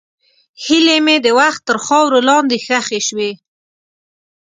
[0.63, 3.31] هیلې مې د وخت تر خاورو لاندې ښخې شوې.